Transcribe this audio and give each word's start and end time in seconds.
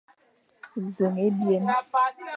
Nẑen 0.83 1.15
ébyen. 1.27 1.65